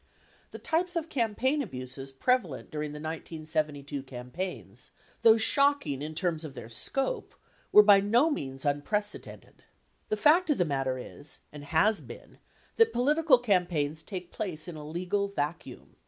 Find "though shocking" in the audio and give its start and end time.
5.21-6.01